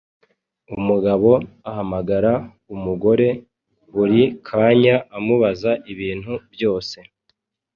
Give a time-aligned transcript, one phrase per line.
[0.77, 1.29] umugabo
[1.69, 2.31] ahamagara
[2.73, 3.27] umugore
[3.93, 6.97] buri kanya amubaza ibintu byose.